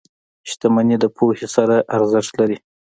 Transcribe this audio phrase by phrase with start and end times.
[0.49, 2.57] •شتمني د پوهې سره ارزښت لري.